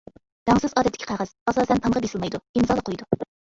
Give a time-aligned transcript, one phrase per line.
[0.49, 3.25] رەڭسىز ئادەتتىكى قەغەز، ئاساسەن تامغا بېسىلمايدۇ، ئىمزالا قويىدۇ.